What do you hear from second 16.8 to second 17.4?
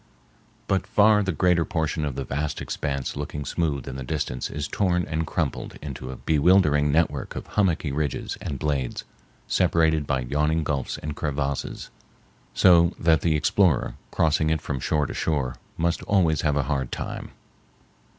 time.